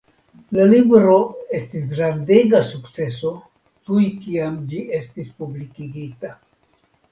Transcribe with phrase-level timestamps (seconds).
[0.57, 1.17] La libro
[1.57, 3.35] estis grandega sukceso
[3.91, 6.35] tuj kiam ĝi estis publikigita.